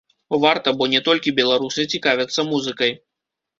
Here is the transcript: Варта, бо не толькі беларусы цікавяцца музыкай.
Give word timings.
Варта, 0.45 0.73
бо 0.79 0.87
не 0.93 1.01
толькі 1.09 1.35
беларусы 1.41 1.87
цікавяцца 1.97 2.49
музыкай. 2.51 2.91